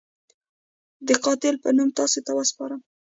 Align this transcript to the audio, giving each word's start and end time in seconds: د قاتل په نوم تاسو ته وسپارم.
د 1.07 1.09
قاتل 1.25 1.55
په 1.63 1.69
نوم 1.77 1.89
تاسو 1.97 2.19
ته 2.25 2.31
وسپارم. 2.37 2.81